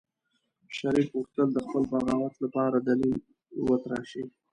[0.77, 3.17] شريف غوښتل د خپل بغاوت لپاره دليل
[3.67, 4.23] وتراشي.